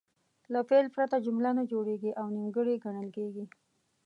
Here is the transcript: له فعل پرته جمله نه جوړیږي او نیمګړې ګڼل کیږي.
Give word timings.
له 0.53 0.59
فعل 0.69 0.85
پرته 0.95 1.17
جمله 1.25 1.49
نه 1.59 1.63
جوړیږي 1.71 2.11
او 2.19 2.25
نیمګړې 2.35 2.75
ګڼل 2.85 3.07
کیږي. 3.17 3.45